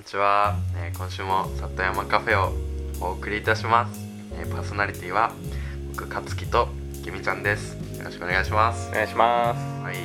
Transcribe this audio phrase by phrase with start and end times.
[0.00, 2.54] にちは、えー今週も里山カフェを
[3.06, 4.00] お送りいたします、
[4.32, 5.30] えーパーソナリティは
[5.90, 6.68] 僕勝樹と
[7.04, 7.74] きみちゃんです。
[7.98, 8.88] よろしくお願いします。
[8.88, 9.58] お願いします。
[9.84, 9.96] はい、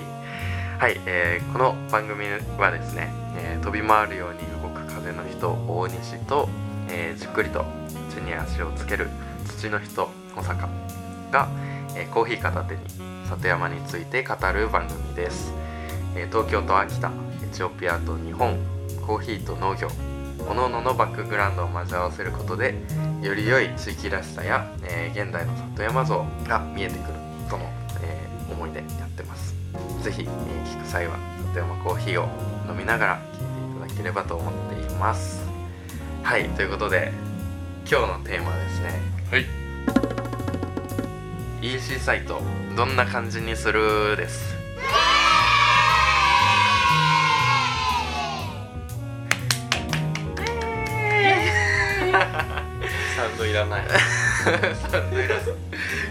[0.80, 2.26] はいえーこの番組
[2.58, 6.50] はですね、えー飛び回るように動く風の人大西と、
[6.90, 7.64] えーじっくりと
[8.10, 9.08] 地に足をつける
[9.46, 10.68] 土の人小坂
[11.32, 11.48] が、
[11.96, 12.82] えーコーヒー片手に
[13.30, 15.54] 里山について語る番組です、
[16.18, 18.75] えー東京と秋田エチオピアと日本
[19.06, 19.88] コーヒーと農業。
[20.48, 22.76] 各々のバックグラウンドを交わせることで
[23.24, 27.04] より良い地域らしさや、えー現代の里山像が見えてくる
[27.50, 27.64] との、
[28.04, 29.56] えー思いでやってます。
[30.04, 30.30] ぜひ、えー
[30.66, 31.18] 聞く際は
[31.54, 32.28] 里山コーヒーを
[32.70, 35.44] 飲みながら聞いていただければと思っています。
[36.22, 37.12] はいということで
[37.90, 39.02] 今日のテーマはですね
[39.32, 39.46] はい。
[41.62, 42.40] EC サイト。
[42.76, 44.18] どんな感じにする？
[44.18, 44.54] です
[53.56, 53.86] らない。
[54.92, 55.56] サウンドいらず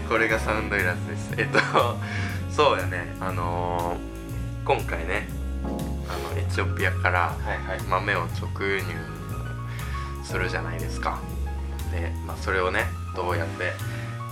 [0.09, 1.33] これがサウンドいらずです。
[1.37, 1.59] えっと
[2.51, 3.15] そうやね。
[3.19, 4.15] あのー
[4.65, 5.27] 今回ね
[6.09, 7.37] あのエチオピアから
[7.87, 8.85] 豆を直輸入
[10.23, 11.21] するじゃないですか。
[11.91, 12.85] で、まあ、それをね
[13.15, 13.73] どうやって、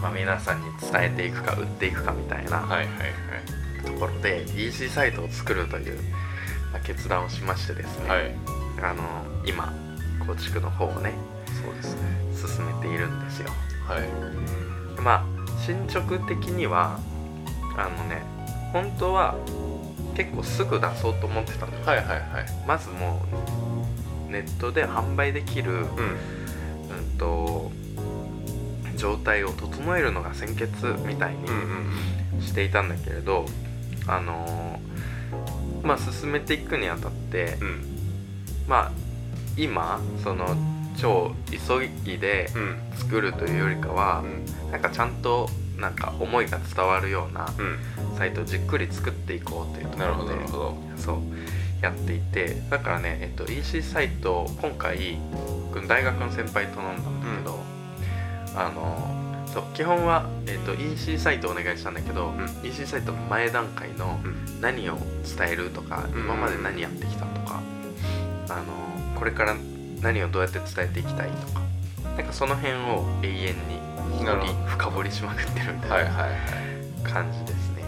[0.02, 2.68] まあ、皆さんに伝えていくか売っていくかみたいな
[3.86, 6.02] ところで EC サイトを作るという、
[6.72, 8.24] まあ決断をしましてですね、はい。
[8.24, 8.36] はい
[8.82, 9.04] あの
[9.46, 9.72] 今
[10.26, 11.14] 構築の方をね
[11.64, 12.02] そうですね
[12.48, 13.50] 進めているんですよ。
[13.88, 15.02] はい。
[15.02, 15.26] まあ
[15.60, 17.00] 進捗的には
[17.78, 18.22] あのね
[18.72, 19.36] 本当は
[20.16, 21.74] 結構すぐ出そうと思ってたの。
[21.74, 22.20] よ、はいはいはい。
[22.68, 23.26] まずも
[24.28, 25.88] うネットで販売できる、うん、うん
[27.18, 27.72] と
[28.98, 31.42] 状態を整えるのが先決みたいうん
[32.34, 33.46] うんにしていたんだけれど、
[34.08, 37.86] あのーまあ進めていくにあたってうん。
[38.68, 38.92] まあ
[39.58, 40.48] 今その
[40.98, 41.58] 超急
[42.04, 44.24] ぎでうん作るというよりかは、
[44.72, 47.78] なんかちゃんとなんか思いが伝わるようなうん。
[48.18, 50.36] サイトをじっくり作っていこうというところで
[51.82, 55.18] やっていてだからね、えっと、EC サイトを今回
[55.74, 57.60] 僕大学の先輩と飲んだんだけど、
[58.56, 62.50] あのそう基本は、えっと、EC サイトをお願いしたんだけど、ん。
[62.64, 64.62] EC サイトの前段階のうん。
[64.62, 64.98] 何を
[65.38, 66.22] 伝えるとか、うん。
[66.22, 67.62] 今まで何やってきたとか、
[68.50, 69.56] あのこれから
[70.04, 71.62] 何をどうやって伝えていきたいとか
[72.18, 73.84] なんかその辺を永遠に
[74.68, 76.30] 深掘りしまくってるみたいな
[77.04, 77.84] 感じですね。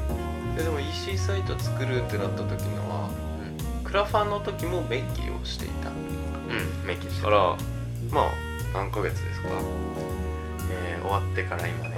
[0.58, 3.10] ででも EC サイト作るってなった時のは
[3.84, 7.38] クラファンの時もメッキをしていたうん、メキシだから
[8.12, 8.32] まあ
[8.74, 9.50] 何ヶ月ですか
[10.70, 11.96] えー終わってから今ね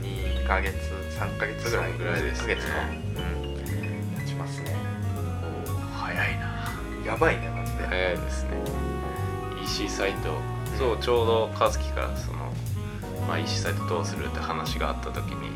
[0.00, 0.74] 2ヶ月
[1.18, 4.74] 3ヶ月ぐらいぐらいですね1ヶ月かうん経ちますね
[5.92, 6.64] 早いな
[7.06, 8.91] やばいねマジで、早いですね
[9.72, 10.34] EC サイト。
[10.78, 12.52] そうちょうど和樹からその、
[13.26, 15.50] まあ、EC サイトどうするって話があった時に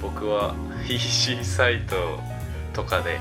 [0.00, 0.54] 僕は
[0.88, 1.94] EC サイト
[2.72, 3.18] とかで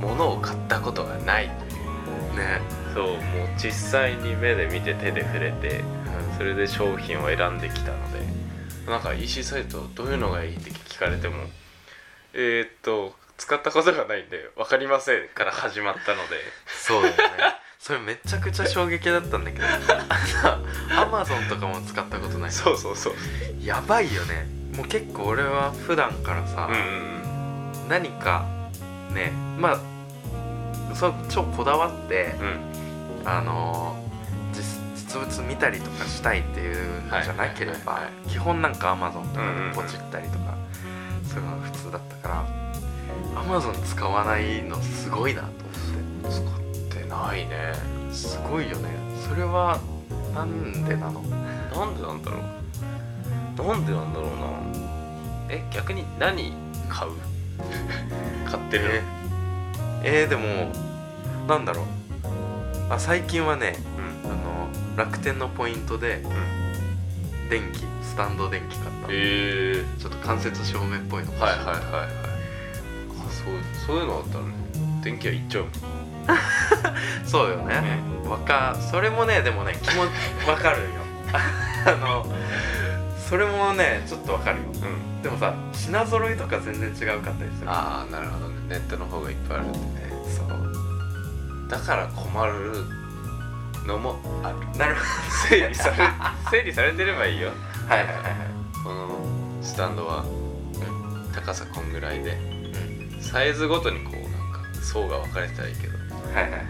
[0.00, 1.48] 物を買ったことがない。
[1.48, 2.60] というね、
[2.92, 3.18] そうもう
[3.56, 5.82] 実際に目で見て手で触れて
[6.36, 8.20] それで商品を選んできたので
[8.86, 11.36] なんか EC サイトどういうのがいいって聞かれても
[12.34, 16.36] えー、っと使ったことがないんで分かりませんから始まったので。
[16.66, 19.64] そうだよねそれめちゃくちゃ衝撃だったんだけど。
[21.00, 22.50] アマゾンとかも使ったことない。
[22.50, 23.14] そうそうそう。
[23.62, 24.46] やばいよね。
[24.74, 28.44] もう結構俺は普段からさ、うん何か
[29.14, 29.74] ねま
[30.90, 32.46] あそう超こだわってうん。
[32.46, 32.50] う
[33.24, 33.96] んあの
[34.52, 40.54] 実実物見たりとかしたいっていうのじゃなければ基本なんか Amazon とかうんうんうんでポチったりとか
[41.24, 42.28] そういうのが普通だったか
[43.34, 45.48] ら Amazon 使わないのすごいなと
[46.28, 46.65] 思って
[47.16, 47.72] ないね。
[48.08, 48.88] てすごいよね。
[49.28, 49.80] それは
[50.34, 51.22] なんでなの？
[51.22, 52.42] なんでなんだろう？
[53.68, 54.46] なんでなんだろうな。
[55.48, 56.52] え逆に何
[56.88, 57.10] 買う？
[58.48, 58.90] 買ってるの？
[58.90, 59.02] え？
[60.04, 60.72] えーでも
[61.48, 61.84] なんだろう。
[62.90, 63.76] あ最近はね
[64.24, 64.30] うん。
[64.30, 66.30] あの楽天のポイントでうん。
[67.48, 69.12] 電気スタンド電気買ったの。
[69.12, 71.80] ええちょっと間接照明っぽいのはいはいはいはい。
[73.28, 73.54] あそう
[73.86, 74.52] そういうのあったらね。
[75.02, 75.72] 電気は行っちゃうもん
[77.24, 78.00] そうよね。
[78.28, 80.10] わかそれもねでもね気持ち
[80.48, 80.88] わかるよ。
[81.86, 82.26] あの
[83.28, 84.64] それもねちょっとわかるよ。
[84.66, 85.22] うん。
[85.22, 87.70] でもさ品揃えとか全然違うかったりする。
[87.70, 88.54] ああなるほどね。
[88.68, 90.12] ネットの方がいっぱいあるんでね。
[90.36, 91.68] そう。
[91.68, 92.84] だから困る
[93.86, 94.78] のもある。
[94.78, 95.00] なるほ
[95.48, 95.96] 整理され
[96.50, 97.50] 整理されてればいいよ。
[97.88, 98.32] どはいはいはいはい。
[98.84, 99.08] この
[99.62, 100.24] スタンドは
[101.34, 102.32] 高さこんぐらいで。
[102.32, 103.22] うん。
[103.22, 105.95] サイズごとにこうなんか層が分かれてたらいいけど
[106.36, 106.66] はいはいはいはい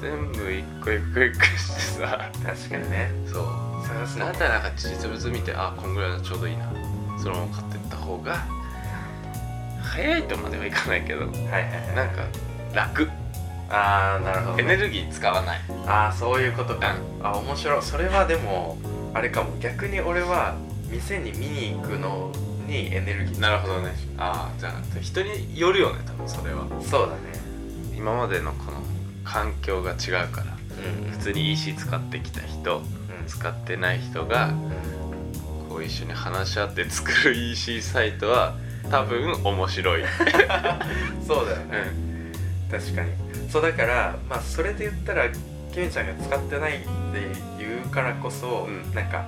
[0.00, 2.30] 全部一個一個一個してさ。
[2.44, 3.10] 確かにね。
[3.26, 3.44] そう。
[3.86, 6.72] 探すんだなんか実物見てあこんぐらいのちょうどいいな。
[7.18, 8.46] そのまま買ってった方が
[9.82, 11.94] 早いとまではいかないけどはいはいはい。
[11.94, 12.24] なんか
[12.74, 13.08] 楽。
[13.68, 15.60] ああなるほど、ね、エネルギー使わない。
[15.86, 17.82] ああそういうことか、あ面白い。
[17.82, 18.78] それはでも
[19.12, 19.58] あれかも。
[19.58, 20.56] 逆に俺は
[20.88, 22.32] 店に見に行くの
[22.66, 23.92] にエネルギーなるほどね。
[24.18, 26.66] ああじゃあ人によるよね多分それは。
[26.80, 27.35] そうだね
[27.96, 28.82] 今までのこの
[29.24, 30.56] 環境が違うから
[31.04, 31.10] うん。
[31.10, 32.84] 普通に EC 使ってきた人うん。
[33.26, 35.68] 使ってない人がうん。
[35.68, 38.54] こう一緒に話し合って作る EC サイトは
[38.90, 40.06] 多分面白い、う
[41.26, 41.90] そうだよね、
[42.68, 43.10] ん、確かに。
[43.50, 45.24] そうだからまあそれで言ったら
[45.74, 46.86] ケミちゃんが使ってないって
[47.58, 48.94] 言うからこそ、うん。
[48.94, 49.26] なんか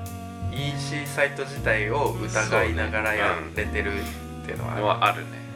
[0.53, 3.93] EC サイト自体を疑いながらやれてる
[4.43, 5.47] っていうのはある、のはあるね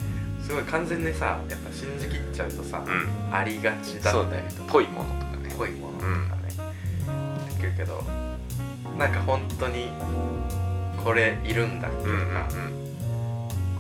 [0.43, 3.35] すごい完全にさやっぱ信じきっちゃうとさ、うん。
[3.35, 5.55] ありがちだったりとかぽいものとかね。
[5.57, 6.49] ぽいものとかね、
[7.49, 8.03] できるけど
[8.99, 9.89] なんか本当に
[11.05, 12.49] これいるんだっけとうんうんか、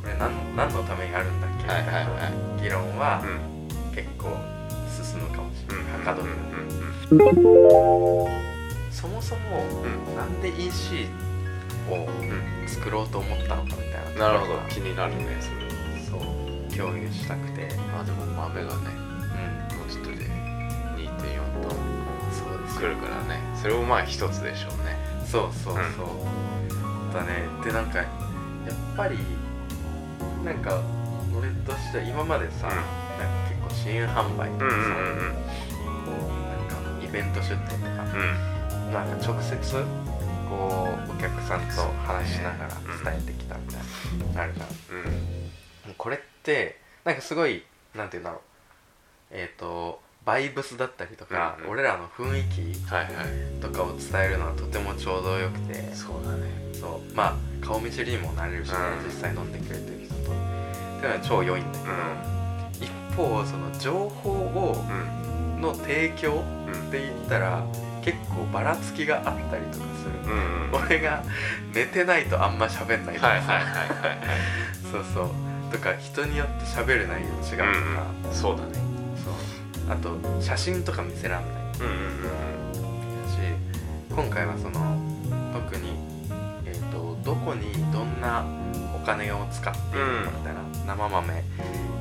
[0.00, 2.30] これ何何のためにあるんだっけみたいな、
[2.60, 3.94] 議論はうん。
[3.94, 4.36] 結構
[4.88, 8.28] 進むかもしれない、はかどる、うんうん。
[8.90, 9.64] そもそも
[10.08, 10.16] うん。
[10.16, 11.06] なんで EC
[11.90, 12.68] をうん。
[12.68, 14.60] 作ろうと思ったのかみたいななるほど。
[14.70, 15.71] 気になるねそれ
[16.76, 17.68] 共有したくて。
[17.98, 18.76] あでも豆がね
[19.72, 19.78] うん。
[19.78, 20.16] もうちょっとで
[20.96, 21.70] 2.4トン
[22.32, 23.40] そうです来るからね。
[23.60, 24.96] それもまあ一つでしょうね。
[25.26, 27.44] そうそうそう、だね。
[27.64, 28.08] でなんかやっ
[28.96, 29.18] ぱり
[30.44, 30.80] なんか
[31.36, 32.74] 俺としては今までさ、うん。
[32.74, 35.34] なんか結構新販売とかさ、うんうんうん
[36.04, 36.30] こう
[36.70, 38.92] なんかイベント出店とか、うん。
[38.92, 39.56] なんか直接
[40.50, 41.66] こうお客さんと
[42.06, 42.68] 話しながら
[43.10, 44.68] 伝えてきたみたいな、あるじゃん。
[44.68, 45.08] う
[45.38, 45.41] ん
[45.86, 47.62] もうこれってなんかすごい
[47.94, 48.40] なんて言うんだろう。
[49.30, 51.70] えっ、とバイブスだったりとか、うんうん。
[51.72, 53.60] 俺らの雰囲気はいはい。
[53.60, 55.74] とかを伝えるのはとてもちょうどよくて。
[55.94, 56.48] そうだね。
[56.72, 57.14] そう。
[57.14, 59.04] まあ顔見知りにもなれるしね、うん。
[59.04, 60.20] 実際飲んでくれてる人と。
[60.20, 65.60] っていうのは超良いんだけど、一方その情報をうん。
[65.60, 66.88] の提供うん。
[66.88, 67.64] って言ったら
[68.04, 70.84] 結構ばらつきがあったりとかする、うんうん。
[70.86, 71.24] 俺が
[71.72, 74.18] 寝てないとあんま喋んないとかさ、はいはいはいはいはい。
[74.92, 77.64] そうそうとか人によって喋る内容違うとか、
[78.24, 78.34] うんうん。
[78.34, 78.72] そうだね。
[79.24, 79.92] そう。
[79.92, 81.62] あと写真とか見せらんない。
[81.80, 82.22] うんうん
[83.28, 83.38] し
[84.14, 84.78] 今回はその
[85.54, 85.94] 特に、
[86.66, 88.44] えー、とどこにどんな
[88.94, 91.34] お金を使っているのかみたいな、生豆、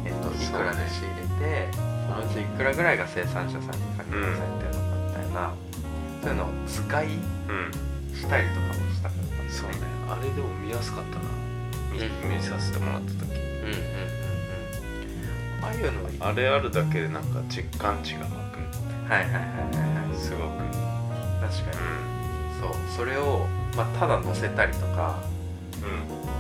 [0.06, 1.08] えー、といくらで仕入
[1.40, 5.54] れてそのうちいくらぐらいが生産者さんに還元されてるのかみたいな、
[6.22, 7.12] そういうのを使いうん。
[7.12, 9.84] うんしたりとかもしたかったんですそうねね。
[10.08, 11.22] あれでも見やすかったな。
[11.92, 12.38] 見,、うん。
[12.38, 13.82] 見させてもらった時うんうんうんう
[15.62, 15.64] ん。
[15.64, 18.34] ああいうのあれあるだけでなんか実感値が湧く
[19.12, 19.46] はいはいはいは
[20.06, 20.18] いはい。
[20.18, 20.42] すごく。
[21.42, 21.78] 確かに
[22.60, 22.72] そう。
[22.96, 25.20] それを、まあ、ただ載せたりとか
[25.82, 25.90] うん。
[25.90, 26.32] うん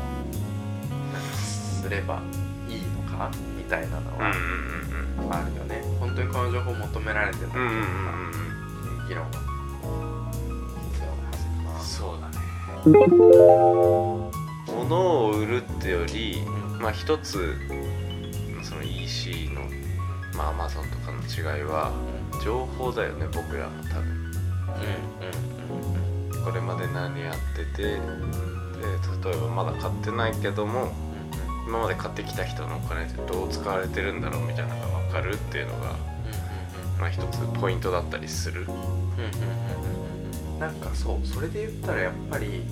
[1.11, 2.21] なんかすれば
[2.69, 7.91] いいのかみたいなのうんはうんあるよね、本当にこの情報求められてるのかうんうんうんとか、
[9.01, 9.07] うん。
[9.07, 9.37] 議論が
[10.91, 11.79] 必要なはずかな。
[11.79, 12.39] そうだね。
[14.75, 16.43] 物を売るってより
[16.81, 17.55] まあ一つ
[18.63, 19.61] その EC の
[20.35, 21.91] まあ Amazon とかの違いは
[22.43, 24.03] 情報だよね僕らも多分。
[24.07, 26.01] うんうんうん
[26.43, 27.97] これまで何やっててで
[29.23, 30.91] 例えばまだ買ってないけども
[31.67, 35.95] 今まで買ってきた人のお金ってどう使われてるんだろうみたいなのが分かるっていうのが、
[36.99, 38.65] まあ、一つポイントだったりする。
[40.59, 42.63] なんかそうそれで言ったらやっぱり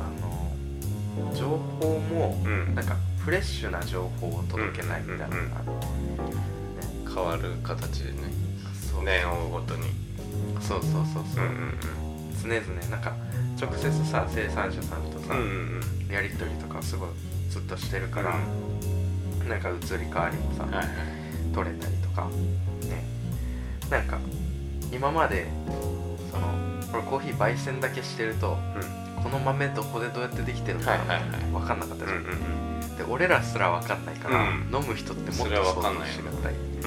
[0.00, 1.46] あの情
[1.80, 2.74] 報もうん。
[2.74, 5.26] なんかフレッシュな情報を届けないみたいな。
[5.28, 8.18] のがある、変わる形でね。
[9.04, 9.90] 年をごとに。
[10.60, 11.74] そうそうそうそう、うんうん
[12.42, 13.12] 常々なんか
[13.60, 16.14] 直接さ生産者さんとさ、うんうんうん。
[16.14, 17.08] やり取りとかすごい
[17.50, 18.38] ずっとしてるから、
[19.46, 20.86] なんか移り変わりもさ、はいはい。
[21.54, 22.28] 取れたりとか
[22.88, 23.04] ね。
[23.90, 24.18] なんか
[24.90, 25.48] 今まで
[26.32, 26.46] その
[26.94, 28.56] 俺コーヒー焙煎だけしてると
[29.22, 30.96] この豆どこでどうやってできてるのか
[31.52, 32.69] 分かんなかったじゃん、うんうん
[33.00, 34.70] で俺らすら分かんないから、うん。
[34.72, 36.54] 飲む人ってもっと想像しがたい。
[36.54, 36.82] うん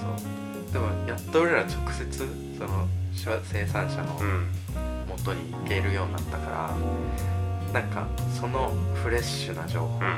[0.00, 0.08] そ
[0.70, 2.28] うでもやっと俺ら直接
[2.58, 2.88] その
[3.44, 4.48] 生産者のうん。
[5.08, 6.74] 元に行けるようになったか
[7.72, 8.06] らなんか
[8.38, 10.16] そのフレッシュな情報をうんうん。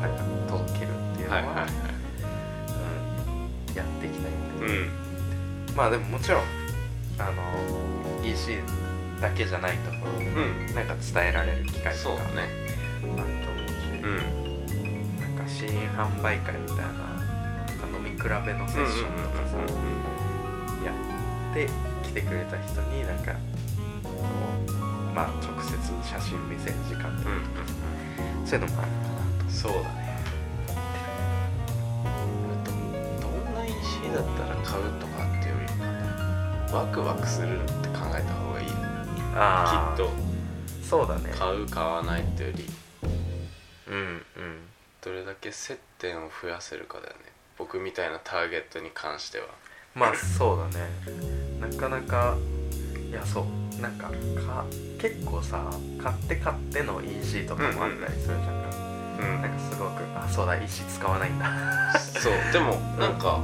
[0.00, 1.66] なんか届けるっていうのは、はいはいはい。
[3.70, 6.42] うん、やっていきたいんで、うんまあでももちろん
[7.18, 8.58] あの EC
[9.20, 10.74] だけじゃないところで、うん。
[10.74, 11.94] なんか伝えられる機会とか。
[11.94, 12.65] そうだね
[13.14, 13.72] あると思うし、
[14.02, 14.18] うん。
[15.20, 19.56] なんか新販売会みたいななんか飲み比べのセッションとかさ、
[20.84, 21.68] やって
[22.02, 23.32] 来てくれた人になんか
[24.02, 24.10] こ
[24.68, 24.72] う
[25.14, 27.30] まあ直接写真見せる時間とか、
[28.44, 30.06] そういうのもあるかなとそうだね
[32.64, 32.70] ど
[33.22, 33.72] どんな EC
[34.14, 35.92] だったら買うとかっていうよりかね。
[36.72, 40.10] ワクワクするって考えた方がいいきっと。
[40.82, 41.30] そうだね。
[41.36, 42.85] 買う買わないってよりうんうんどれだ
[45.46, 47.18] け接点を増やせるかだよね。
[47.58, 49.46] 僕みたいなターゲットに関しては。
[49.94, 50.90] まあそうだね。
[51.60, 52.36] なかなか
[53.10, 53.44] いやそう。
[53.80, 54.64] なんかか
[54.98, 55.70] 結構さ
[56.02, 58.76] 買って買っての EC とかもあったりするじゃんか、
[59.20, 59.42] うん。
[59.42, 62.32] なんかすごくあそうだ EC 使わないんだそう。
[62.52, 63.40] でもなんか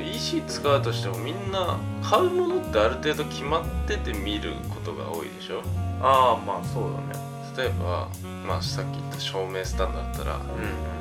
[0.00, 5.62] EC 使うとしてもみんな買うものってある程度決まってて見ることが多いでしょ？
[6.00, 7.27] ああまあそうだね
[7.58, 8.08] 例えば、
[8.46, 10.42] まあ、さっき言った照明スタンドだったらうん。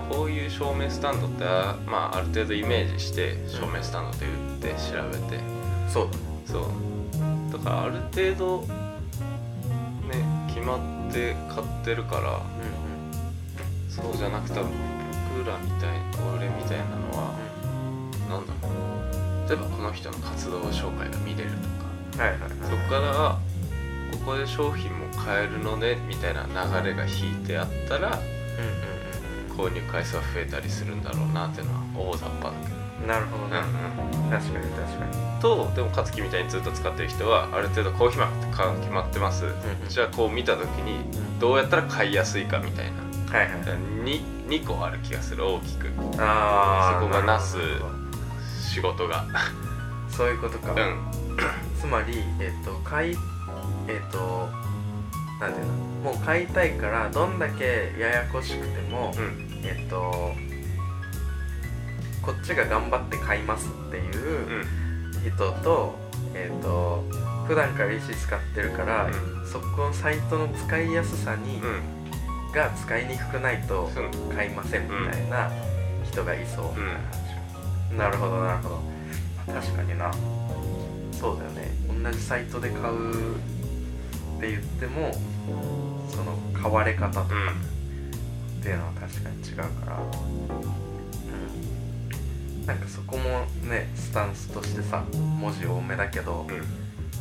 [0.10, 5.40] こういう照明スタンドってあ,、まあ、ある程度イメージして照明スタンドで売って調べて。
[5.88, 6.18] そうだね。
[6.48, 6.64] そう。
[7.54, 10.78] だからある程度ね決ま
[11.10, 12.42] って買ってるからう
[13.90, 15.90] そうじゃなくて僕らみたい
[16.36, 17.34] 俺みたいなのは
[18.28, 18.30] ん。
[18.30, 18.70] なんだろ
[19.46, 19.50] う。
[19.50, 22.24] 例えばこの人の活動紹介が見れるとか。
[22.24, 23.38] はいはいはいそこからあ
[24.12, 28.20] ここで商品も買えるのねみたいな流れが引いてあったら
[29.50, 32.76] うん購入回数は増えたりするんだろうなっていうのは大雑把だけど。
[32.76, 33.62] うんうんなるほどね、
[34.32, 35.42] 確かに確かに。
[35.42, 39.50] とでも勝樹みたいにずっと使ってる人はある程度コーヒーマークって買う決まってます、ん
[39.88, 41.06] じゃあこう見た時に
[41.40, 43.08] どうやったら買いやすいかみたいな。
[43.38, 45.92] はいはい 2, 2個ある気がする大きく。
[46.18, 47.58] ああそこがなす
[48.74, 49.26] 仕事が。
[50.10, 50.98] そういうことか、うん。
[51.80, 53.16] つまりえっ、と買い
[53.88, 54.50] えっ、と
[55.40, 55.74] なんていうの？
[55.98, 59.62] もう買いたいからどんだけややこしくても、うん。
[59.64, 60.34] えっ、と
[62.22, 64.66] こっちが頑張って買いますっていううん。
[65.22, 65.96] 人と、
[66.34, 67.04] えっ、と
[67.48, 69.12] 普段から EC 使ってるから、う
[69.48, 72.52] そこのサイトの使いやすさに、うん。
[72.54, 74.32] が使いにくくないとう。
[74.32, 75.52] ん買いませんみたいな
[76.06, 76.66] 人がいそう。
[76.70, 78.82] みたいな話、なるほどなるほど。
[79.54, 80.12] 確かにな。
[81.12, 81.72] そうだよね。
[82.04, 83.36] 同じサイトで買う
[84.38, 85.12] って言っても
[86.10, 87.26] その買われ方とか
[88.60, 89.98] っていうのは確かに違うから。
[90.00, 90.04] う
[92.64, 92.66] ん。
[92.66, 96.46] なんかそこもねスタンスとしてさ文字多めだけど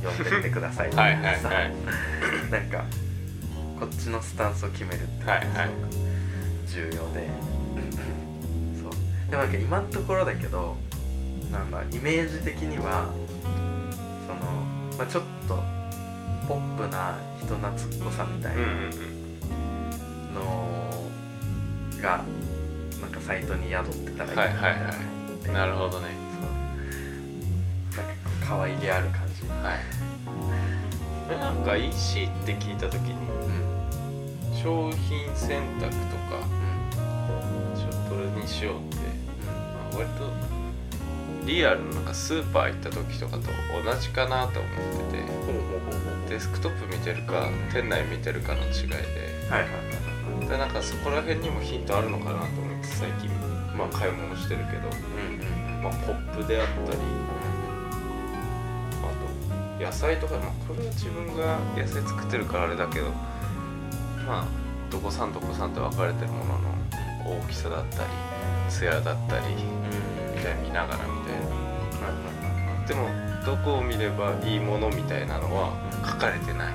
[0.02, 0.90] 読んでみてください。
[0.90, 1.72] とはいはいさはい。
[2.50, 2.84] なんか
[3.78, 5.68] こっちのスタンスを決めるっていうのがはいはい。
[6.66, 6.96] すごく重要で、
[8.82, 9.30] そう。
[9.30, 10.76] でもなんか今のところだけど
[11.52, 13.12] なんだイメージ的には
[14.26, 14.40] その、
[14.98, 15.75] まあ、ちょっと
[16.46, 18.90] ポップな人懐っこさみたいなん
[20.34, 20.86] の
[22.00, 22.24] が
[23.00, 25.16] なんかサイトに宿ってたらいいなはい
[25.52, 26.08] なるほどね。
[27.94, 28.04] そう。
[28.04, 29.46] なんか可愛げある感じ。
[29.48, 31.40] はい。
[31.40, 33.14] なんか EC って聞いた時に
[34.50, 34.56] うん。
[34.56, 35.96] 商品選択と
[36.28, 37.78] かうん。
[37.78, 38.96] ちょっとどれにしようって、
[39.46, 39.52] ま
[39.92, 40.55] あ、割と
[41.46, 43.42] リアルのなんかスーパー行った時とかと
[43.84, 45.36] 同じかなと思ってて。
[46.28, 48.96] デスクトップ見てるか店内見てるかの違いで。
[49.48, 50.48] はいはいはいはい。
[50.48, 53.30] でなんかそこら辺にもヒントあるのかなと思って最近。
[53.76, 56.98] まあ買い物してるけど、うんうんまあ、ポップであったり
[59.02, 63.10] あと野菜とか、まあ、これは自分が野菜作ってるからあれだけど
[64.26, 64.46] まあ
[64.90, 68.08] どこさんどこさんって分かれてるものの大きさだったり
[68.70, 69.44] 艶だったり
[70.36, 72.86] みたいな見ながらみたいな。
[72.86, 73.08] でも
[73.44, 75.72] どこを見ればいいものみたいなのは
[76.04, 76.74] 書かれてない、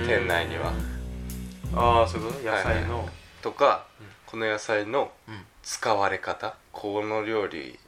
[0.00, 0.06] うん。
[0.06, 0.72] 店内には。
[1.74, 3.08] ああそういうこと野菜の、
[3.42, 5.34] とか、うんこの野菜のうん。
[5.62, 6.56] 使われ方？
[6.72, 7.78] この料理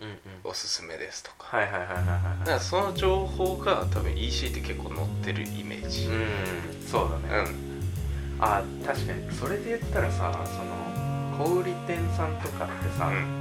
[0.45, 1.59] おすすめですとか。
[1.59, 2.03] はいはいはいはいは
[2.37, 6.07] いだからその情報が多分 EC って結構載ってるイメージ。
[6.07, 6.87] うん。
[6.87, 8.43] そうだね、うん。
[8.43, 9.31] あ確かに。
[9.31, 13.36] それで言ったらさその小売店さんとかってさ、うん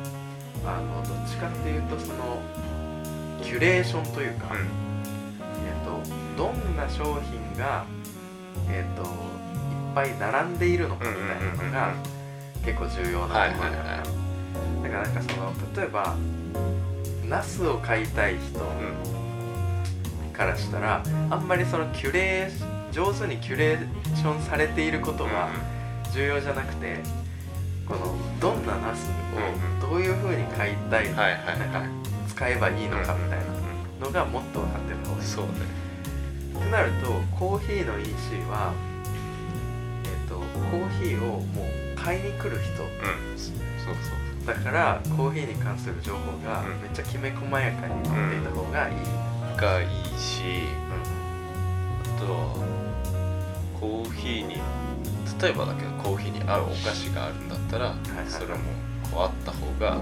[0.65, 2.41] あのどっちかっていうとその
[3.43, 4.59] キュレーションというか、うん。
[5.65, 7.85] えっとどんな商品が
[8.69, 9.07] えっといっ
[9.93, 11.93] ぱい並んでいるのかみたいなのが
[12.65, 13.69] 結構重要なところだはいはい？
[13.99, 16.15] はいだからなんかその例えば
[17.29, 18.59] ナスを買いたい人
[20.33, 25.49] からしたらあんまりそのキュレー上手にキュレーションされていることが
[26.13, 26.99] 重要じゃなくて
[27.87, 29.09] このどんなナス
[29.81, 31.59] をどういう風に買いたい、はいはいはい。
[31.59, 31.83] なんか
[32.27, 35.27] 使えばいいのかみたいなのがもっと分かってる方がいい。
[35.27, 35.51] そうね。
[36.55, 38.09] ってなるとコーヒーの EC
[38.49, 38.73] は
[40.03, 42.83] えっ、とコーヒーをもう買いに来る人。
[42.83, 43.37] うん。
[43.37, 44.11] そうそ
[44.43, 46.81] うだからコーヒーに関する情報がうん。
[46.81, 48.95] めっちゃきめ細やかに載っていた方がいい、
[49.57, 50.41] がいいし
[52.17, 52.85] あとは
[53.79, 54.55] コーヒーに
[55.41, 57.97] 例えばだけどコーヒーに合うお菓子があるんだったら、いはい。
[58.27, 58.55] それも
[59.11, 59.97] こうあった方が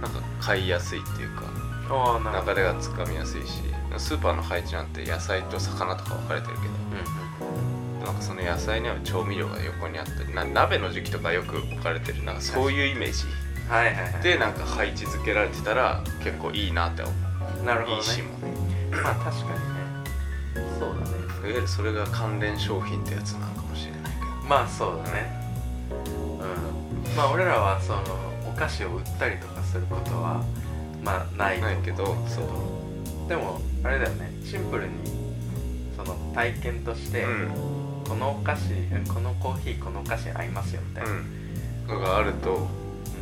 [0.00, 1.44] なんか買いやすいっていうか
[1.90, 2.52] ああなるほど。
[2.52, 3.62] 中でがつかみやすいし
[3.98, 13.24] スーパーの配置なんて野菜と魚とか分かれてるけうんどなんかその野菜に合う調味料が横にあったりな鍋の時期とかよく置かれてるなんかそういうイメージ。
[13.24, 14.22] うんはいはいはい。
[14.22, 17.10] でなんか配置づけられてたら結構いいなって思
[17.62, 17.64] う。
[17.64, 18.54] なるほどいいしねもね。
[18.92, 19.56] まあ確かにね。
[20.78, 24.26] そうだねいわゆるそれが関連商品ってやつなのかもしれないけど。
[24.48, 25.32] まあそうだね。
[26.40, 27.16] うん。
[27.16, 28.02] まあ俺らはその
[28.48, 30.42] お菓子を売ったりとかすることは
[31.04, 33.28] まあないないけどそう。
[33.28, 34.32] でもあれだよね。
[34.44, 34.94] シンプルに
[35.96, 37.48] その体験として、うん。
[38.08, 38.70] このお菓子
[39.12, 41.86] このコーヒーこのお菓子に合いますよみたいな、うん。
[41.86, 42.66] のがあると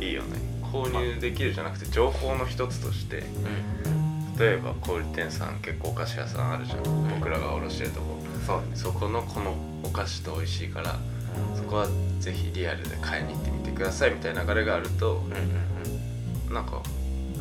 [0.01, 0.39] いいよね。
[0.63, 3.19] 購入できるじゃなくて情報の一つとして。
[3.19, 4.05] うん。
[4.37, 7.09] 例えば小売店さん結構お菓子屋さんあるじゃん、ん。
[7.19, 8.14] 僕らが卸してるとこ
[8.45, 8.63] そうね。
[8.75, 10.95] そこのこのお菓子と美味しいから
[11.55, 11.87] そこは
[12.19, 15.31] ぜひリアルで買いに行ってみてくださいみたいな流れがあるとうんうん
[16.47, 16.53] うん。
[16.53, 16.81] なんか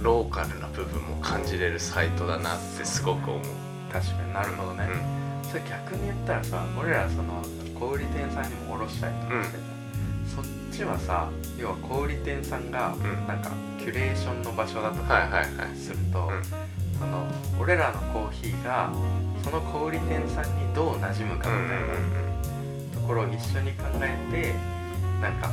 [0.01, 3.43] ローカルな部分も感じれるサイトだなってすごく思う、
[3.93, 4.89] 確かになるほどね、
[5.49, 7.43] それ逆に言ったらさ俺らその
[7.79, 9.59] 小売店さんにも卸したりとかして、
[10.35, 13.27] そっちはさ要は小売店さんがん。
[13.27, 15.77] なんかキュレーションの場所だとはいかはいはい。
[15.77, 16.43] すると、うん
[16.99, 17.27] その
[17.61, 18.91] 俺らのコーヒーが
[19.43, 21.95] その小売店さんにどう馴染むかみたいな
[22.95, 24.55] ところを一緒に考えて
[25.21, 25.49] なんか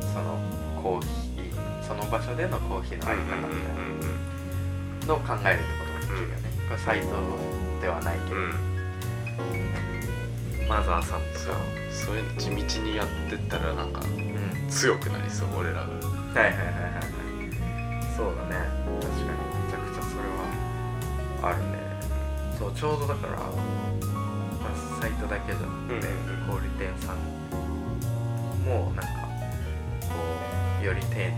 [0.00, 0.38] その
[0.82, 3.74] コーヒーその場所でのコーヒーのあり方みたい
[5.00, 6.34] なのを考えるってこともできるよね、
[6.68, 7.06] これサイト
[7.80, 8.42] ではないけど、うん。
[8.44, 8.52] うん
[10.68, 11.54] マザーさんとそう。
[11.54, 14.70] かそういうの地道にやってったらなんかうん。
[14.70, 15.80] 強くなりそう俺らが。
[15.82, 17.04] はいはいはいはいはい。
[18.16, 18.56] そうだね。
[19.02, 19.31] 確かに
[21.42, 21.78] あるね。
[22.58, 27.16] そうちょうどだから、まあ、サイトだけじゃなくて、うん小売店さん
[28.64, 29.10] もなんか
[30.02, 30.14] こ
[30.80, 31.36] うより丁寧に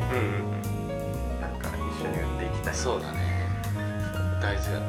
[1.40, 2.74] なんか一緒に売っていきたい。
[2.74, 3.18] そうだね。
[4.42, 4.84] 大事だね。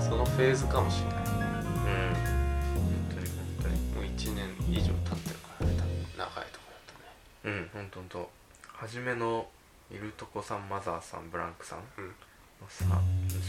[0.00, 1.16] そのフェーズかもしれない。
[1.18, 1.24] うん。
[1.24, 1.32] 本
[3.14, 3.74] 当に本当に。
[3.94, 5.90] もう1年以上経ってるからね多分。
[6.18, 7.56] 長いとこだとね。
[7.56, 8.30] うん本当本当。
[8.78, 9.46] 初めの
[9.90, 11.78] いるとこさんマザーさんブランクさん。
[11.98, 12.14] うん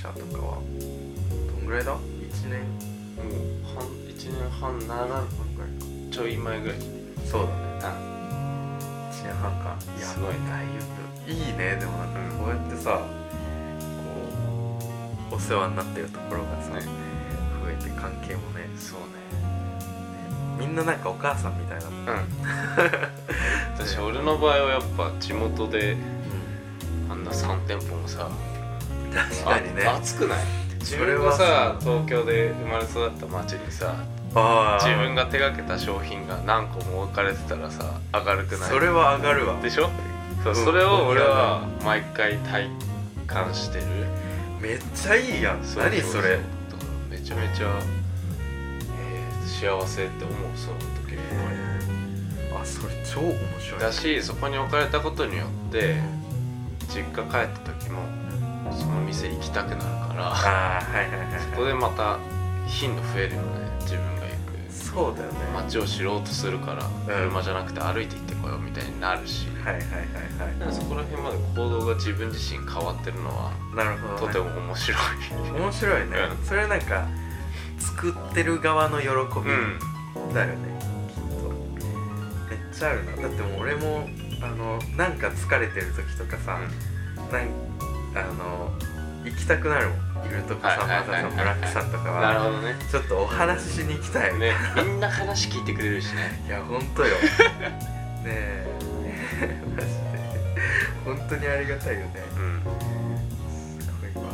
[0.01, 1.99] 社とかはどんぐらいだ ?1
[2.49, 2.61] 年
[3.15, 5.85] もう半1年半なら半ぐらいか。
[6.11, 6.77] ちょい前ぐらい。
[7.25, 7.53] そうだね。
[7.81, 9.75] あ1年半か。
[9.97, 10.65] いやすごいねだい
[11.25, 11.31] ぶ。
[11.31, 11.77] いいね。
[11.79, 13.01] でもなんかこうやってさ
[14.19, 14.79] こ
[15.31, 18.69] うお世話になってるところがさ、ね増えて関係もね。
[18.77, 19.27] そうね。
[20.59, 22.27] みんななんかお母さんみたいなうん。
[23.77, 25.97] 私俺の場合はやっぱ地元で
[27.09, 28.29] あんな3店舗もさ
[29.17, 29.83] 確かにね。
[29.85, 30.39] あ熱くない？
[30.79, 33.95] 自それ分がはささ東京で生まれ育った町にさ
[34.81, 38.69] 自分が手がけた商品が何個も置かれてたらさ明るくない？
[38.69, 39.59] それは上がるわ。
[39.61, 39.89] でしょ？
[40.43, 42.69] そう、うんそれを俺は毎回体
[43.25, 43.85] 感してる。
[44.61, 45.61] めっちゃいいやん。
[45.77, 46.39] 何それ？
[47.09, 50.77] めちゃめちゃ、えー幸せって思うその
[51.07, 51.19] 時に
[52.55, 53.79] あそれ超面白い。
[53.79, 55.95] だしそこに置かれたことによって
[56.89, 58.01] 実家帰った時も
[58.71, 60.23] その店行きたくなるから。
[60.31, 62.17] はいはいはいそこでまた
[62.67, 63.47] 頻度増えるよね
[63.81, 64.71] 自分が行く。
[64.71, 65.39] そうだよね。
[65.55, 74.99] 街を知ろうとするから車じゃなくて歩いて行ってこようみたいになるし、はいはいはいだからそこら辺まで行動が自分自身変わってるのははいなるほど、ね、とても面白い。
[75.59, 76.45] 面白いね、うん。
[76.45, 77.07] それなんか
[77.79, 79.53] 作ってる側の喜びう
[80.29, 80.33] ん。
[80.33, 81.49] だよね、きっと。
[82.49, 83.15] めっちゃあるな。
[83.15, 84.07] だってもう俺も
[84.41, 86.59] あのなんか疲れてる時とかさ、
[87.31, 87.49] なん
[88.15, 88.71] あの
[89.23, 92.75] 行きたくなるもんいるとこさはいはいはいはいまださんブラックさんとかなるはほどね。
[92.89, 96.43] ちょっとお話ししに行きたい、ね、みんな話聞いてくれるしね。
[96.47, 97.21] いやほんとよね
[98.25, 98.67] え
[99.75, 99.97] マジで
[101.05, 102.61] 本当にありがたいよねうん。
[103.79, 104.31] すごいわ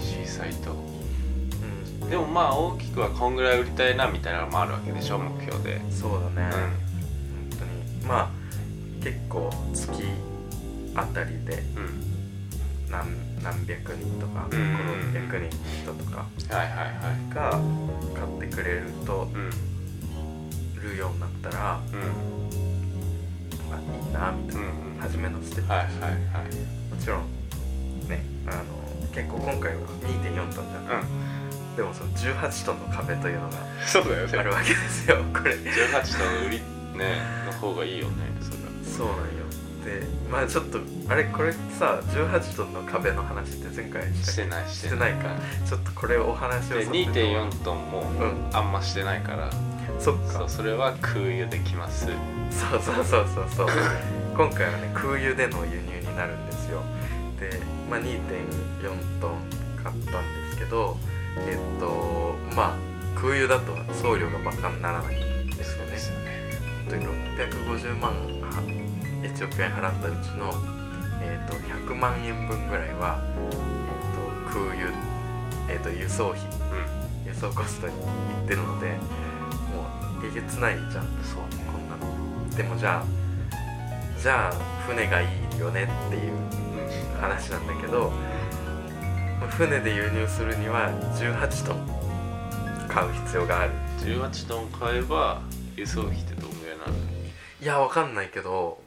[0.00, 0.72] EC サイト。
[0.72, 5.80] うんでもまあ大きくはこんぐらい売りたいなみたいなのもあるわけでしょ目標で。
[5.90, 6.70] そうだね、う本
[7.58, 8.28] 当にまあ
[9.04, 10.04] 結構月
[10.94, 11.58] あたりでん。
[11.76, 12.07] うん。
[12.90, 14.76] 何何百人とかうんうんうん
[15.14, 16.26] 5600人の人とか。
[16.48, 17.60] が
[18.14, 19.50] 買ってくれるとうん。
[20.80, 21.98] るようになったらうん。
[23.70, 26.12] あいいなみたいな、初めのステップ、はいはいはい。
[26.90, 28.64] もちろんねあの
[29.14, 31.76] 結構今回は2.4トンじゃん、うん。
[31.76, 33.56] でもその18トンの壁というのが。
[34.38, 36.60] あるわけですよこれ18トン売り
[36.98, 38.68] ねの方がいいよねそれは。
[38.84, 39.37] そうなんよ
[39.88, 45.12] でまあちょっとあれこれさ18トンの壁の話って前回ししてないしてない。
[45.14, 45.34] か。
[45.66, 49.50] ちょっとこれお話をでさせて2.4トンもうんあんましてないから、
[49.98, 50.44] そっか。
[50.46, 52.06] それは空輸できます。
[52.06, 52.12] そ
[52.76, 53.68] うそうそうそうそう。
[54.36, 56.82] 今回はね空輸での輸入になるんですよ。
[57.40, 58.10] で、まあ、2.4
[59.20, 59.40] トン
[59.82, 60.96] 買ったんですけど
[61.38, 62.76] えっとまあ
[63.18, 65.96] 空輸だと送料がバカにならないんですよね。
[66.90, 68.87] 本当に650万は
[69.28, 70.52] 1億円払ったうちの、
[71.20, 74.92] えー、と100万円分ぐらいは、えー、と空輸、
[75.68, 76.40] えー、と輸送費
[77.26, 77.96] 輸送コストにい
[78.44, 81.04] ってるのでもうえげつないじゃん。
[81.22, 81.64] そうね。
[81.70, 82.50] こんなの。
[82.56, 83.04] でもじゃあ
[84.20, 84.52] じゃあ
[84.86, 86.32] 船がいいよねっていう
[87.20, 88.12] 話なんだけど
[89.50, 93.72] 船で輸入するには18トン買う必要がある。
[93.98, 95.42] 18トン買えば
[95.76, 96.92] 輸送費ってどんぐらいなの？
[97.60, 98.80] いやわかんないけど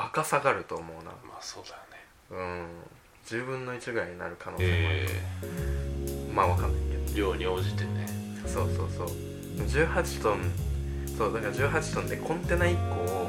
[0.00, 1.10] バカ下がると思うな。
[1.28, 2.00] まあそうだよね。
[2.30, 2.66] うん。
[3.26, 8.06] 10分の1ぐらいになる可能性もある、えまあわかんないけー、量に応じてね。
[8.42, 9.08] どそうそうそう。
[9.58, 10.50] 18トン
[11.18, 13.28] そうだから18トンでコンテナ1個を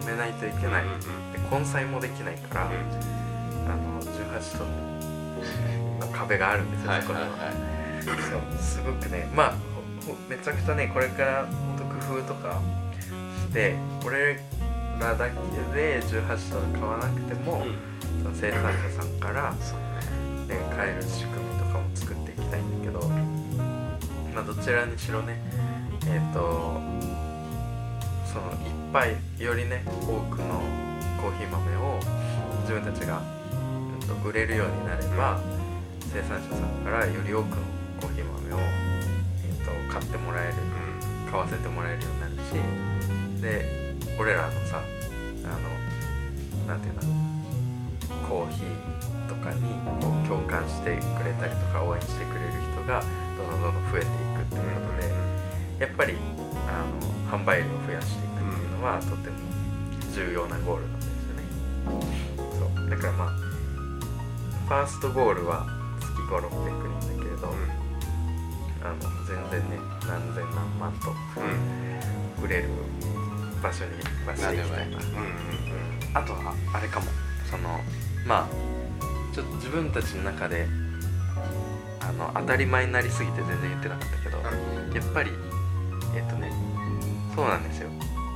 [0.00, 1.00] 埋めないといけない、うん
[1.32, 2.68] で根菜もできないから、あ
[3.76, 8.18] の18トンの壁があるんですよ、そこには、はいはいはい。
[8.18, 9.30] そうすごくね。
[9.32, 9.54] まあ
[10.28, 12.60] めちゃくちゃねこれから本当工夫とか
[13.46, 14.40] してこれ
[15.00, 15.34] らだけ
[15.74, 17.64] で18トン買わなくても、
[18.22, 19.84] その生産者さんから、ね。
[20.48, 23.08] ね、買える仕組みとかも作っていきたいんだけど
[24.34, 25.40] まあどちらにしろね
[26.06, 26.80] えっ、と
[28.26, 30.60] そのいっぱいよりね多くの
[31.20, 31.98] コーヒー豆を
[32.62, 35.40] 自分たちが、うんと売れるようになれば、
[36.12, 37.56] 生産者さんからより多くの
[38.00, 40.54] コーヒー豆を、えー、と買ってもらえる
[41.30, 43.83] 買わせてもらえるようになるしで
[44.18, 44.80] 俺らのさ
[45.44, 49.60] あのなんていうんだろうコーヒーとかに
[50.00, 53.02] こう共感してくれたりとか応援してくれる人が
[53.36, 55.02] どんどんどんどん増えていくっていうこと
[55.78, 56.14] でやっぱり
[56.68, 56.84] あ
[57.32, 59.36] の販売量を増やしていくっていうのはとても
[60.12, 61.42] 重要なゴールなんですよね。
[62.76, 62.90] そう。
[62.90, 63.28] だからまあ
[64.66, 65.66] ファーストゴールは
[66.00, 66.48] 月5600
[67.00, 67.52] 人だけれど、
[68.82, 68.96] あの
[69.26, 71.12] 全然ね何千何万と
[72.42, 72.68] 売れる
[73.64, 73.92] 場所に
[74.26, 74.98] はしていきたいな。
[76.12, 77.06] あとはあれかも。
[77.50, 77.80] その
[78.26, 80.66] まあちょっと自分たちの中で
[82.00, 85.30] あの当たり前になりすぎて全然言ってなかったけど、やっぱり
[86.14, 86.52] えっ、とね
[87.34, 87.88] そうなんですよ。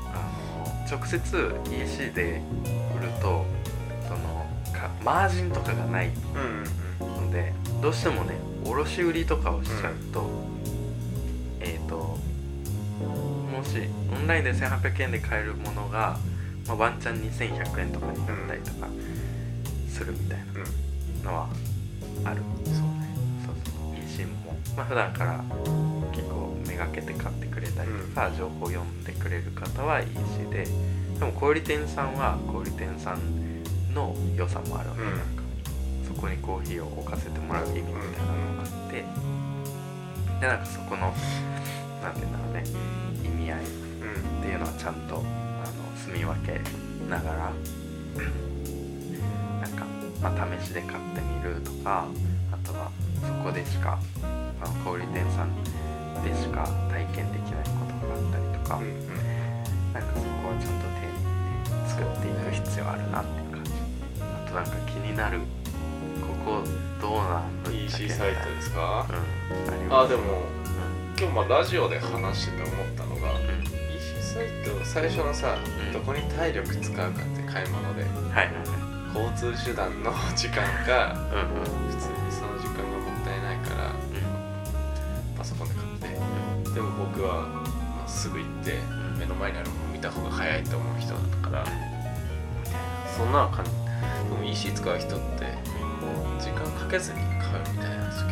[0.06, 0.30] あ
[0.64, 2.42] の直接 EC で
[2.96, 3.44] 売ると
[4.08, 6.10] そのかマージンとかがない
[7.00, 10.24] のでどうしてもね卸売りとかをしちゃうと、
[11.60, 12.18] えっ、と
[13.58, 13.76] もし
[14.12, 16.16] オンラインで1800円で買えるものが、
[16.68, 18.88] まあ、ワンチャン2100円とかになったりとか
[19.88, 20.38] するみたい
[21.24, 21.48] なのは
[22.24, 22.78] ある、そうね。
[23.44, 23.96] そうそう。
[23.96, 25.42] EC も、まあ普段から
[26.12, 30.06] 結構めがけて買ってくれたりとか、情報読んでくれる方は EC
[30.52, 30.68] で
[31.18, 35.10] でも小売店さんは小売店さんの良さもあるわけ、うん。
[35.10, 35.42] なんか
[36.06, 39.04] そこにコーヒーを置かせてもらう意味みたいなのがあって。
[40.40, 41.12] でなんかそこの
[42.00, 42.62] なんていうんだろうね
[43.52, 43.66] 合いっ
[44.42, 45.24] ていうのはちゃんとあの
[45.96, 46.60] 住み分け
[47.08, 47.52] ながら
[49.60, 49.84] なんか、
[50.22, 52.06] まあ、試しで買ってみるとか
[52.52, 53.98] あとはそこでしか
[54.60, 55.54] あの小売店さん
[56.22, 58.80] でしか体験できないことがあったりとか、
[59.94, 63.70] なんかそこはちゃんと丁寧にね作っていく必要あるなっていう感じ。
[64.20, 65.44] あとなんか気になるこ
[66.44, 66.62] こ
[67.00, 69.06] どうなんだっけ EC サイトですか？
[69.08, 69.92] うん。
[69.92, 70.22] ああでも
[71.18, 72.74] 今日まあラジオで話してて思っ
[74.88, 75.92] 最初のさ、うん。
[75.92, 78.50] どこに体力使うかって買い物ではいはいは
[79.14, 79.28] い。
[79.28, 81.92] 交通手段の時間かうんうん。
[81.92, 83.92] 普通にその時間がもったいないから
[85.36, 87.46] パソコンで買ってでも僕は、
[87.98, 88.78] まあ、すぐ行って
[89.18, 91.64] 目の前にあるものを見た方が早いと思う人だったから
[93.16, 93.62] そんなので
[94.36, 95.46] も EC 使う人って
[96.40, 98.22] 時間かけずに買うみたいな時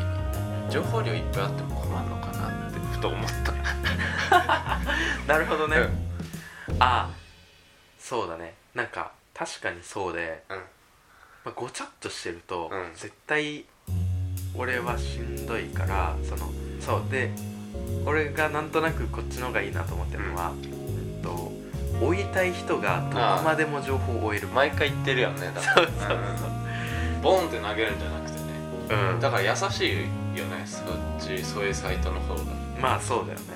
[0.66, 3.53] に情報量いっぱいあっても困るのかなってふと思った。
[5.27, 5.95] なるほどね、うん
[6.78, 7.10] あ
[7.98, 8.54] そうだね。
[8.74, 10.56] なんか確かにそうで、うん。
[10.56, 10.62] ま
[11.46, 12.94] あ、ごちゃっとしてると、うん。
[12.94, 13.64] 絶対
[14.54, 17.30] 俺はしんどいからそのそうで
[18.04, 21.52] 俺がなんとなくこっちの方がいいなと思ってるのは、えっと
[22.00, 24.48] 追いたい人がどこまでも情報を追える。
[24.48, 26.18] 毎回言ってるよねだそうそうそう。
[27.22, 28.44] ボンって投げるんじゃなくてね。
[28.90, 29.20] うん。
[29.20, 30.84] だから優しいよねそっ
[31.18, 32.42] ちそういうサイトの方が、
[32.80, 33.56] まあそうだよね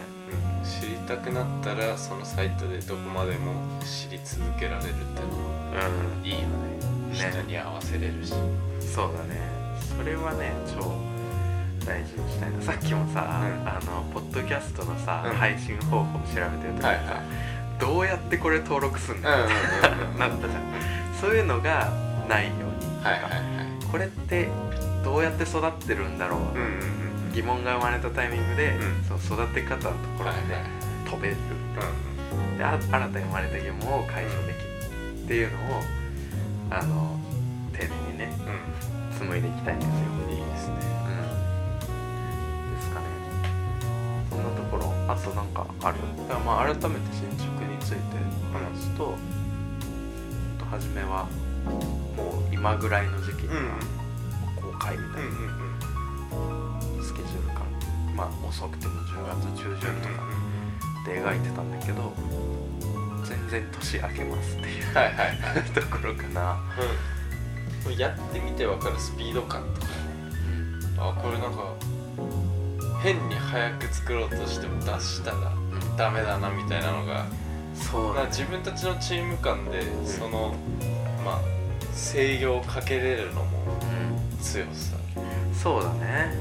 [1.11, 5.27] たくなったらそのサイトでどこまでも知り続けられるっての
[5.75, 5.89] は
[6.23, 6.25] うん。
[6.25, 6.47] いいよね。
[7.11, 7.31] ね。
[7.33, 8.33] 人に合わせれるし、
[8.79, 9.41] そうだね。
[9.99, 10.95] それはね超
[11.85, 12.63] 大事にしたいな。
[12.63, 13.69] さっきもさ、うん。
[13.69, 15.33] あのポッドキャストのさ、うん。
[15.35, 17.81] 配信方法調べてる時にさ、はいはい。
[17.81, 20.19] どうやってこれ登録すんの、うんうんうんうん。
[20.19, 20.63] なったじゃん。
[21.21, 21.91] そういうのが
[22.29, 23.41] ないように、はいはいはい
[23.91, 24.47] これって
[25.03, 27.01] どうやって育ってるんだろう、うんうんうん
[27.33, 30.80] 疑問が生まれたタイミングで、うんその育て方のところで、はいはい
[31.11, 32.59] 飛べるう。
[32.59, 35.83] であ新たに生まれた疑問を解消できるっていうのを
[36.71, 37.19] あの
[37.73, 38.37] 丁寧にねんうん。
[39.19, 39.95] 紡いでいきたいんですよ。
[39.95, 40.75] うんいいですね。
[40.75, 41.91] うん。
[42.77, 43.07] ですかね。
[44.31, 45.99] そんなところあとなんかある？
[46.29, 47.99] だからまあ改めて進捗について
[48.53, 49.17] 話すと、
[50.59, 51.27] と初めは
[51.67, 53.79] もう今ぐらいの時期には
[54.57, 55.29] 公開みたいな
[57.03, 57.67] スケジュール感
[58.15, 60.40] まあ遅くても10月中旬とか
[61.05, 62.13] で描いてたんだけど
[63.25, 66.61] 全然年明けますっていうはいところかな、
[67.87, 67.97] うん。
[67.97, 69.93] やってみてわかるスピード感とかね。
[70.99, 71.75] あこれなんか
[73.03, 75.53] 変に早く作ろうとしても出したら
[75.97, 77.27] ダメだなみたいなのが
[77.75, 78.15] そうだね。
[78.17, 80.55] まあ自分たちのチーム間でその
[81.25, 81.41] まあ
[81.93, 84.39] 制御をかけれるのもうん。
[84.39, 84.97] 強さ。
[85.53, 86.35] そうだね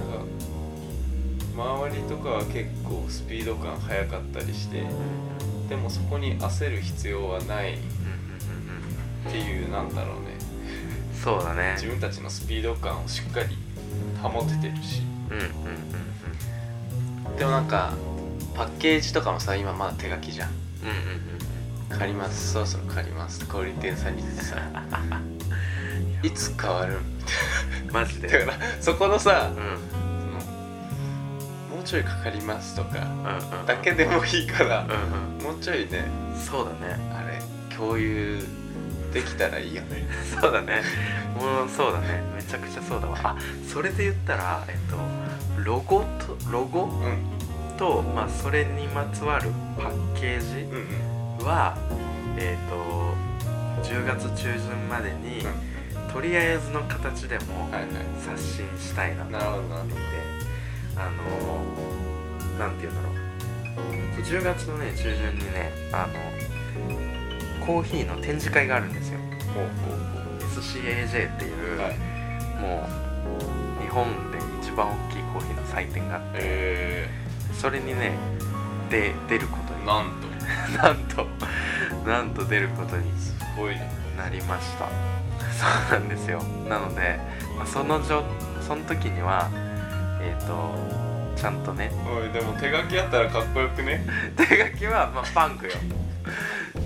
[1.59, 4.83] 周りとかは結構スピード感速かったりして
[5.67, 7.77] でもそこに焦る必要はない。
[9.27, 10.29] っていうなんだろうね。
[11.13, 11.73] うんそうだね。
[11.75, 13.57] 自分たちのスピード感をしっかり
[14.23, 15.01] 保ててるし。
[15.29, 15.49] うんうんうん
[17.37, 17.93] でもなんか
[18.55, 20.49] パッケージとかもさ今まだ手書きじゃん。
[20.49, 20.95] うんうん
[21.91, 22.53] うん借ります。
[22.53, 23.45] そろそろ借ります。
[23.45, 24.57] 小売店さんに言ってさ。
[26.23, 26.93] いつ変わる？
[26.93, 27.03] んうん
[27.91, 28.27] マジで？
[28.27, 29.98] だからそこのさうん
[31.89, 35.43] ちょいかかりますとかうんうんだけでもいいからうんうん。
[35.43, 36.05] もうちょいね。
[36.35, 36.95] そうだね。
[37.11, 37.41] あれ
[37.75, 38.37] 共有
[39.11, 40.07] できたらいいよね。
[40.39, 40.83] そうだね。
[41.35, 42.21] もうそうだね。
[42.35, 43.17] めちゃくちゃそうだわ。
[43.23, 43.35] あ
[43.67, 44.97] それで言ったらえっと
[45.63, 46.83] ロゴとロゴ？
[46.83, 47.75] うん。
[47.75, 50.87] とまあそれにまつわるパッケージうん
[51.39, 51.45] うん。
[51.47, 51.75] は
[52.37, 55.43] えっ、と10月中旬までに、
[56.13, 57.67] とりあえずの形でも
[58.23, 60.38] 刷新したいなと思っていて
[60.99, 63.19] あのなんて言うんだろう。
[64.21, 69.19] 10月のね中旬にねあのコーヒーの展示会があるんですよ。
[70.39, 71.97] SCAJ っていうう、はい。
[72.59, 72.87] も
[73.79, 77.09] う日本で一番大きいコーヒーの祭典があってえ
[77.53, 78.17] それにね
[78.89, 79.85] で出ることー、に。
[79.85, 80.27] なんと。
[80.77, 81.27] なんと。
[82.05, 83.89] なんと出ることにすごいね。
[84.17, 84.85] なりました。
[85.53, 86.41] そうなんですよ。
[86.67, 87.19] なので、
[87.55, 88.23] まあそのじょ
[88.61, 89.49] その時には
[90.21, 90.75] えっ、と
[91.39, 91.91] ちゃんとね。
[92.05, 94.05] おいでも手書きあったらかっこよくね？
[94.35, 95.73] 手書きはまあパンクよ。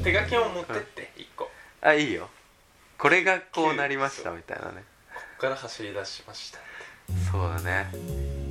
[0.04, 1.46] 手書きも持ってって一個。
[1.46, 2.30] こあいいよ。
[2.98, 4.84] これがこうなりましたみたいなね。
[5.36, 6.60] っから走り出しました。
[7.32, 7.88] そうだね。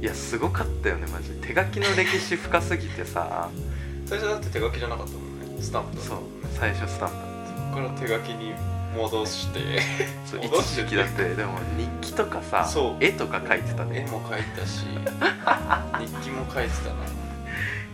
[0.01, 3.49] いやすごかったよねマジ手書きの歴史深すぎてさ。
[4.07, 5.63] 最初だって手書きじゃなかったもんね。
[5.63, 6.49] スタンプだったそうもんね。
[6.59, 8.55] 最初スタンプそっから手書きに
[8.97, 9.61] 戻して。
[10.27, 10.83] そう戻して。
[10.83, 13.05] 一時期だってでも日記とかさそう。
[13.05, 14.87] 絵とか描いてた絵ねも書いたし。
[15.99, 16.95] 日記も書いてたな。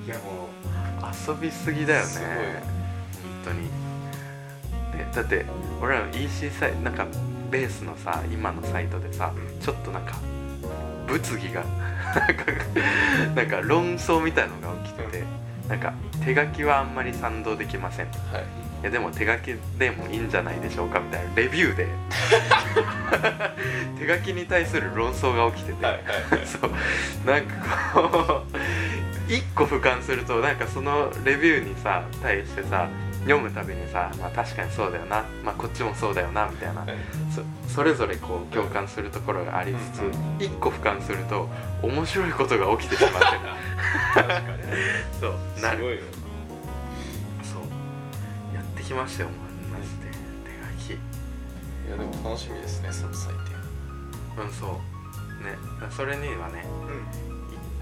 [0.07, 0.49] いやも
[1.03, 2.07] う遊びすぎだよね。
[2.07, 2.29] すごい。
[2.29, 2.35] 本
[3.45, 3.89] 当に。
[4.99, 5.47] でだって
[5.81, 7.07] 俺らの EC サイトなんか
[7.51, 10.17] ベースのさ今のサイトでさちょっとなんか
[11.07, 11.65] 物議が
[12.15, 12.45] なんか
[13.35, 15.25] なんか論争みたいのが起きてて
[15.69, 21.89] なんか手書きはあんまり賛同できませんいはいやでも手書きでもいいんじゃないでしょうかみたいなレビューで。
[23.99, 26.05] 手書きに対する論争が起きてて、はいはい
[26.39, 26.47] はい。
[26.47, 26.71] そう。
[27.27, 27.55] なんか
[27.93, 28.57] こう
[29.33, 32.89] 一個俯瞰するとなんかそのレビューにさ対してさ
[33.25, 36.81] 読むたびにさ、まあ、確かにそうだよな、まあ、こっちもそうだよなみたいな。
[36.81, 36.95] はい。
[37.67, 41.49] そそれぞれこう共感するところがありつつうん一個俯瞰すると
[41.83, 43.19] 面白いことが起きてしまって
[44.15, 44.47] 確かに
[45.21, 45.35] そう。
[45.61, 46.03] なる
[48.89, 49.29] きましたよ
[49.71, 50.09] マジで。
[50.79, 54.71] 手書きいやでも楽しみですねその祭典うんそう。
[55.45, 55.59] ね。
[55.91, 56.65] それにはね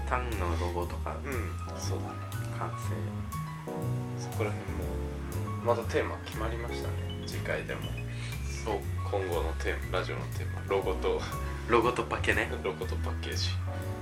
[0.03, 1.31] 一旦のロゴとかうん。
[1.31, 1.79] うん。
[1.79, 2.51] そうだね。
[2.59, 2.91] 完成。
[4.19, 4.83] そこら辺も
[5.63, 6.93] またテーマ決まりましたね。
[7.25, 7.81] 次回でも。
[8.65, 8.75] そう。
[9.09, 11.21] 今後のテーマラジオのテーマロゴと
[11.69, 12.51] ロゴとパケね。
[12.63, 13.51] ロゴとパッケージ。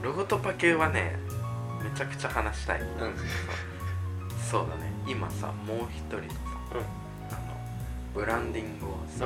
[0.01, 1.19] ロゴとパケはね
[1.83, 2.81] めちゃくちゃ話したい。
[2.81, 2.87] うん。
[2.87, 2.91] う。
[3.09, 3.15] ん
[4.41, 4.91] そうだね。
[5.07, 7.55] 今さもう一人のさあの
[8.13, 9.25] ブランディングをさ、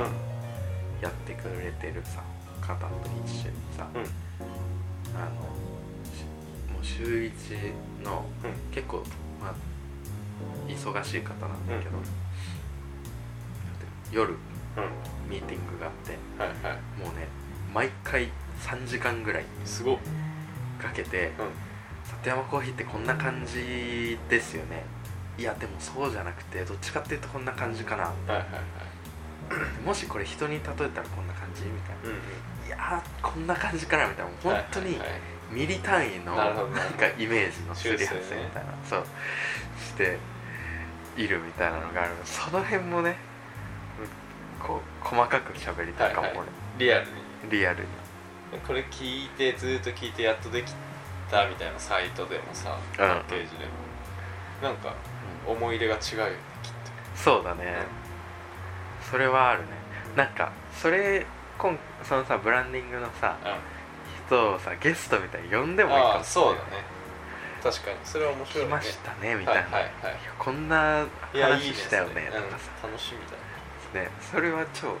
[1.00, 2.22] やってくれてるさ
[2.60, 2.86] 方と
[3.24, 4.00] 一緒にさ、うん。
[5.16, 5.30] あの
[6.04, 6.24] し
[6.72, 7.32] もう週一
[8.04, 8.74] の、うん。
[8.74, 9.02] 結構
[9.40, 9.54] まあ
[10.68, 11.90] 忙しい方なんだけど、
[14.12, 14.38] 夜うん。
[15.30, 17.00] ミーティングがあってはいはい。
[17.00, 17.28] もうね
[17.72, 18.28] 毎回
[18.60, 19.98] 3時間ぐらいすごっ。
[20.80, 21.50] かけてうん。
[22.10, 24.84] 里山コーヒーってこんな感じですよね
[25.38, 28.04] いやでもそうじゃなくてどっちかっていうとこんな感じかな。
[28.04, 28.46] はいはいはい。
[29.84, 31.62] もしこれ人に例えたらこんな感じ？
[31.62, 32.04] みたいな。
[32.04, 32.66] うんうん。
[32.66, 34.30] いやーこんな感じかなみたいな。
[34.42, 34.98] 本当に
[35.50, 36.56] ミリ単位のなん
[36.92, 38.72] かイメージのすり合わせみたいな。
[38.88, 39.04] そう。
[39.78, 40.18] して
[41.16, 43.16] いるみたいなのがあるその辺もね
[44.62, 46.46] こう細かく喋りたいかもはいはい。
[46.78, 46.86] 俺。
[46.86, 47.10] リアルに。
[47.50, 47.86] リアルに。
[48.66, 50.72] これ聞いてずっと聞いてやっとでき
[51.30, 53.70] たみたいなサイトでもさパッケージでも。
[54.62, 54.94] なんか
[55.46, 56.70] 思い入れが違うよねきっ
[57.16, 57.76] そうだね。
[59.10, 59.68] それはあるね。
[60.16, 61.26] なんかそれ
[61.58, 63.36] 今そのさブランディングのさ
[64.28, 66.84] と人をさゲストみたいに呼んでうんもいいかもそうだね。
[67.62, 67.96] 確かに。
[68.04, 68.70] それは面白いね。
[68.70, 70.16] 来ましたねみたいな、はいはいはい。
[70.38, 72.42] こんな話したよねうん。
[72.42, 73.20] とかさ、楽しみ
[73.92, 74.06] だね。
[74.06, 74.96] ねそれは超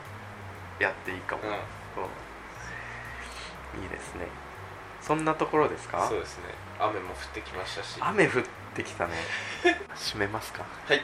[0.78, 1.46] やっていいかも、い
[3.86, 4.26] いですね。
[5.00, 6.06] そんなところですか？
[6.06, 6.44] そうですね。
[6.78, 7.96] 雨も降ってきましたし。
[8.00, 8.40] 雨降
[8.82, 9.14] ってきたね。
[9.94, 10.64] 閉めますか。
[10.88, 11.02] はい。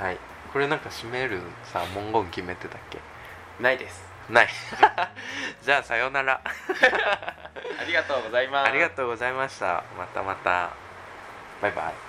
[0.00, 0.18] はい。
[0.52, 2.98] これなんか閉めるさ文言決めてたっけ？
[3.60, 4.02] ないです。
[4.28, 4.48] ない。
[5.62, 6.40] じゃあさようなら。
[7.80, 8.68] ありがとうございます。
[8.68, 9.84] ありがとうございました。
[9.98, 10.70] またまた。
[11.60, 12.03] バイバイ